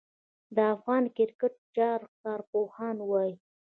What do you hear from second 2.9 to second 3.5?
وايي